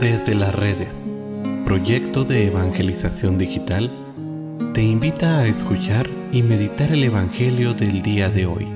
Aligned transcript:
Desde 0.00 0.34
las 0.34 0.54
redes, 0.54 0.92
proyecto 1.64 2.24
de 2.24 2.48
evangelización 2.48 3.38
digital, 3.38 3.90
te 4.74 4.82
invita 4.82 5.38
a 5.38 5.46
escuchar 5.46 6.08
y 6.32 6.42
meditar 6.42 6.90
el 6.90 7.04
Evangelio 7.04 7.74
del 7.74 8.02
día 8.02 8.28
de 8.28 8.46
hoy. 8.46 8.68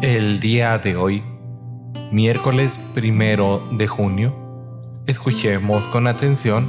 El 0.00 0.38
día 0.38 0.78
de 0.78 0.96
hoy, 0.96 1.24
miércoles 2.12 2.78
primero 2.94 3.68
de 3.72 3.88
junio, 3.88 4.34
escuchemos 5.06 5.88
con 5.88 6.06
atención 6.06 6.68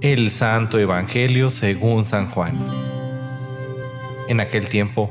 el 0.00 0.30
Santo 0.30 0.78
Evangelio 0.78 1.50
según 1.50 2.04
San 2.04 2.30
Juan. 2.30 2.54
En 4.28 4.38
aquel 4.38 4.68
tiempo, 4.68 5.10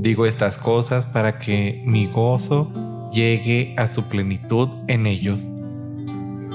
Digo 0.00 0.26
estas 0.26 0.58
cosas 0.58 1.06
para 1.06 1.40
que 1.40 1.82
mi 1.84 2.06
gozo 2.06 2.70
llegue 3.12 3.74
a 3.76 3.88
su 3.88 4.04
plenitud 4.04 4.68
en 4.86 5.08
ellos. 5.08 5.42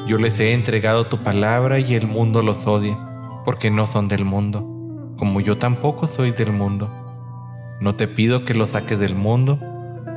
Yo 0.08 0.18
les 0.18 0.40
he 0.40 0.54
entregado 0.54 1.08
tu 1.08 1.18
palabra 1.18 1.78
y 1.82 1.94
el 1.94 2.08
mundo 2.08 2.42
los 2.42 2.66
odia, 2.68 2.98
porque 3.44 3.70
no 3.70 3.86
son 3.86 4.08
del 4.08 4.24
mundo, 4.24 4.66
como 5.18 5.42
yo 5.42 5.58
tampoco 5.58 6.08
soy 6.08 6.32
del 6.32 6.54
mundo. 6.54 6.90
No 7.82 7.96
te 7.96 8.08
pido 8.08 8.46
que 8.46 8.54
los 8.54 8.70
saques 8.70 8.98
del 8.98 9.14
mundo, 9.14 9.60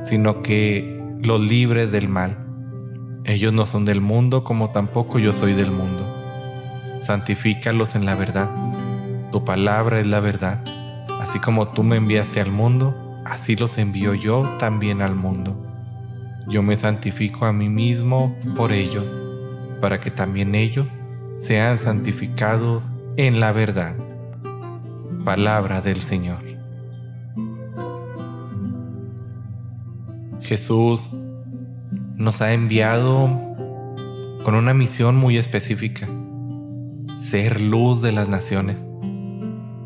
sino 0.05 0.41
que 0.41 1.03
los 1.21 1.41
libres 1.41 1.91
del 1.91 2.07
mal. 2.07 2.47
Ellos 3.25 3.51
no 3.51 3.65
son 3.65 3.83
del 3.83 3.99
mundo, 3.99 4.45
como 4.45 4.69
tampoco 4.69 5.19
yo 5.19 5.33
soy 5.33 5.51
del 5.51 5.71
mundo. 5.71 6.05
Santifícalos 7.01 7.93
en 7.95 8.05
la 8.05 8.15
verdad. 8.15 8.49
Tu 9.33 9.43
palabra 9.43 9.99
es 9.99 10.07
la 10.07 10.21
verdad. 10.21 10.63
Así 11.19 11.39
como 11.39 11.67
tú 11.67 11.83
me 11.83 11.97
enviaste 11.97 12.39
al 12.39 12.53
mundo, 12.53 13.06
así 13.29 13.55
los 13.55 13.77
envío 13.77 14.13
yo 14.13 14.41
también 14.59 15.01
al 15.01 15.15
mundo. 15.15 15.63
Yo 16.47 16.63
me 16.63 16.75
santifico 16.75 17.45
a 17.45 17.53
mí 17.53 17.69
mismo 17.69 18.35
por 18.55 18.71
ellos, 18.71 19.15
para 19.81 19.99
que 19.99 20.11
también 20.11 20.55
ellos 20.55 20.97
sean 21.35 21.77
santificados 21.77 22.91
en 23.17 23.39
la 23.39 23.51
verdad. 23.51 23.95
Palabra 25.25 25.81
del 25.81 25.99
Señor. 25.99 26.39
Jesús 30.41 31.09
nos 32.15 32.41
ha 32.41 32.53
enviado 32.53 33.29
con 34.45 34.55
una 34.55 34.73
misión 34.73 35.17
muy 35.17 35.37
específica, 35.37 36.07
ser 37.21 37.59
luz 37.59 38.01
de 38.01 38.13
las 38.13 38.29
naciones, 38.29 38.85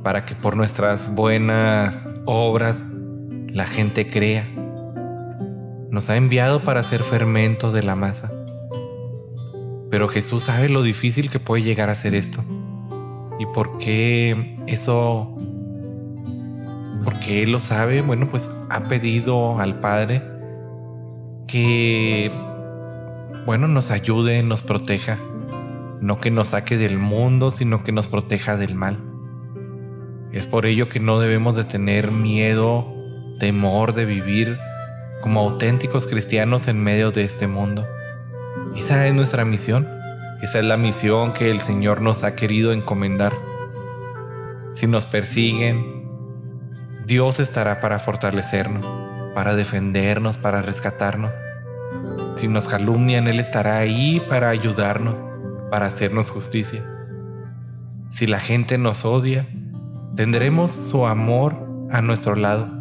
para 0.04 0.26
que 0.26 0.36
por 0.36 0.56
nuestras 0.56 1.14
buenas 1.16 2.08
obras 2.26 2.84
la 3.54 3.66
gente 3.66 4.08
crea. 4.08 4.48
Nos 5.90 6.10
ha 6.10 6.16
enviado 6.16 6.62
para 6.62 6.84
ser 6.84 7.04
fermento 7.04 7.72
de 7.72 7.84
la 7.84 7.96
masa. 7.96 8.32
Pero 9.90 10.08
Jesús 10.08 10.44
sabe 10.44 10.70
lo 10.70 10.84
difícil 10.84 11.30
que 11.30 11.40
puede 11.40 11.64
llegar 11.64 11.90
a 11.90 11.96
ser 11.96 12.16
esto. 12.16 12.44
¿Y 13.40 13.46
por 13.48 13.78
qué 13.78 14.58
eso? 14.68 15.36
Porque 17.04 17.44
Él 17.44 17.52
lo 17.52 17.60
sabe. 17.60 18.02
Bueno, 18.02 18.30
pues 18.32 18.50
ha 18.70 18.82
pedido 18.88 19.60
al 19.60 19.82
Padre 19.82 20.22
que, 21.48 22.32
bueno, 23.46 23.68
nos 23.68 23.92
ayude, 23.92 24.44
nos 24.44 24.62
proteja. 24.62 25.18
No 26.00 26.20
que 26.20 26.32
nos 26.32 26.50
saque 26.50 26.78
del 26.78 26.98
mundo, 26.98 27.52
sino 27.52 27.84
que 27.84 27.92
nos 27.92 28.08
proteja 28.08 28.56
del 28.56 28.76
mal. 28.76 28.98
Es 30.32 30.48
por 30.48 30.66
ello 30.66 30.88
que 30.88 31.02
no 31.02 31.20
debemos 31.20 31.58
de 31.58 31.66
tener 31.66 32.12
miedo 32.12 32.91
temor 33.42 33.96
de 33.96 34.06
vivir 34.06 34.60
como 35.20 35.40
auténticos 35.40 36.06
cristianos 36.06 36.68
en 36.68 36.78
medio 36.78 37.12
de 37.12 37.24
este 37.24 37.48
mundo. 37.48 37.88
Esa 38.78 39.08
es 39.08 39.16
nuestra 39.16 39.46
misión. 39.46 39.88
Esa 40.44 40.60
es 40.60 40.66
la 40.66 40.78
misión 40.78 41.34
que 41.34 41.50
el 41.50 41.60
Señor 41.60 42.02
nos 42.02 42.24
ha 42.24 42.36
querido 42.36 42.72
encomendar. 42.72 43.34
Si 44.74 44.86
nos 44.86 45.08
persiguen, 45.08 46.08
Dios 47.08 47.40
estará 47.40 47.80
para 47.80 47.98
fortalecernos, 47.98 48.86
para 49.34 49.56
defendernos, 49.56 50.38
para 50.38 50.62
rescatarnos. 50.62 51.34
Si 52.36 52.48
nos 52.48 52.68
calumnian, 52.68 53.28
Él 53.28 53.40
estará 53.40 53.80
ahí 53.80 54.22
para 54.30 54.50
ayudarnos, 54.50 55.26
para 55.72 55.88
hacernos 55.88 56.30
justicia. 56.30 56.86
Si 58.12 58.28
la 58.28 58.40
gente 58.40 58.78
nos 58.78 59.04
odia, 59.04 59.48
tendremos 60.16 60.70
su 60.70 61.08
amor 61.08 61.58
a 61.90 62.04
nuestro 62.04 62.36
lado 62.36 62.81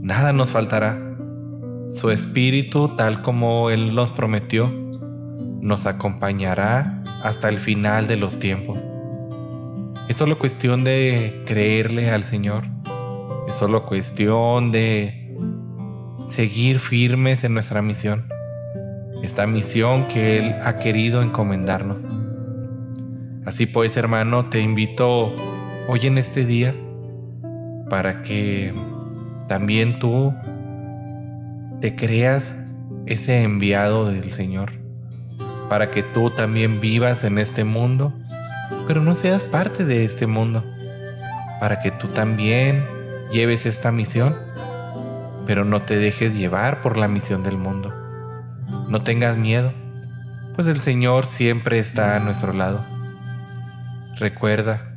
nada 0.00 0.32
nos 0.32 0.50
faltará. 0.50 0.98
Su 1.90 2.10
espíritu, 2.10 2.88
tal 2.96 3.22
como 3.22 3.70
Él 3.70 3.94
nos 3.94 4.10
prometió, 4.10 4.72
nos 5.60 5.86
acompañará 5.86 7.02
hasta 7.22 7.48
el 7.48 7.58
final 7.58 8.06
de 8.06 8.16
los 8.16 8.38
tiempos. 8.38 8.86
Es 10.08 10.16
solo 10.16 10.38
cuestión 10.38 10.84
de 10.84 11.42
creerle 11.46 12.10
al 12.10 12.22
Señor. 12.22 12.64
Es 13.48 13.54
solo 13.54 13.86
cuestión 13.86 14.70
de 14.70 15.36
seguir 16.30 16.78
firmes 16.78 17.44
en 17.44 17.54
nuestra 17.54 17.82
misión. 17.82 18.28
Esta 19.22 19.46
misión 19.46 20.06
que 20.06 20.38
Él 20.38 20.54
ha 20.62 20.78
querido 20.78 21.22
encomendarnos. 21.22 22.06
Así 23.44 23.66
pues, 23.66 23.96
hermano, 23.96 24.46
te 24.46 24.60
invito 24.60 25.34
hoy 25.88 26.00
en 26.02 26.18
este 26.18 26.44
día 26.44 26.74
para 27.88 28.22
que 28.22 28.72
también 29.48 29.98
tú 29.98 30.34
te 31.80 31.94
creas 31.94 32.54
ese 33.06 33.42
enviado 33.42 34.06
del 34.06 34.32
Señor 34.32 34.72
para 35.68 35.90
que 35.90 36.02
tú 36.02 36.30
también 36.30 36.80
vivas 36.80 37.24
en 37.24 37.38
este 37.38 37.64
mundo, 37.64 38.12
pero 38.86 39.02
no 39.02 39.14
seas 39.14 39.44
parte 39.44 39.84
de 39.84 40.04
este 40.04 40.26
mundo, 40.26 40.64
para 41.60 41.80
que 41.80 41.90
tú 41.90 42.08
también 42.08 42.84
lleves 43.32 43.66
esta 43.66 43.90
misión, 43.90 44.36
pero 45.44 45.64
no 45.64 45.82
te 45.82 45.96
dejes 45.96 46.36
llevar 46.36 46.80
por 46.82 46.96
la 46.96 47.08
misión 47.08 47.42
del 47.42 47.58
mundo. 47.58 47.92
No 48.88 49.02
tengas 49.02 49.36
miedo, 49.36 49.72
pues 50.54 50.68
el 50.68 50.80
Señor 50.80 51.26
siempre 51.26 51.78
está 51.78 52.16
a 52.16 52.20
nuestro 52.20 52.52
lado. 52.52 52.84
Recuerda, 54.18 54.92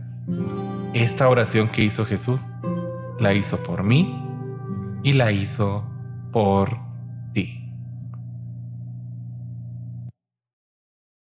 esta 0.93 1.29
oración 1.29 1.67
que 1.67 1.83
hizo 1.83 2.05
Jesús, 2.05 2.41
la 3.19 3.33
hizo 3.33 3.57
por 3.63 3.83
mí 3.83 4.28
y 5.03 5.13
la 5.13 5.31
hizo 5.31 5.83
por 6.31 6.88